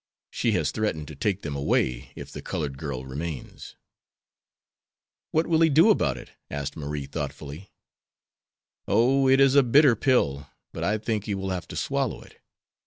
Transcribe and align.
She 0.31 0.53
has 0.53 0.71
threatened 0.71 1.07
to 1.09 1.15
take 1.15 1.43
them 1.43 1.55
away 1.55 2.11
if 2.15 2.31
the 2.31 2.41
colored 2.41 2.75
girl 2.79 3.05
remains." 3.05 3.75
"What 5.29 5.45
will 5.45 5.61
he 5.61 5.69
do 5.69 5.91
about 5.91 6.17
it?" 6.17 6.31
asked 6.49 6.75
Marie, 6.75 7.05
thoughtfully. 7.05 7.71
"Oh, 8.87 9.29
it 9.29 9.39
is 9.39 9.53
a 9.53 9.61
bitter 9.61 9.95
pill, 9.95 10.47
but 10.73 10.83
I 10.83 10.97
think 10.97 11.25
he 11.25 11.35
will 11.35 11.51
have 11.51 11.67
to 11.67 11.75
swallow 11.75 12.23
it. 12.23 12.39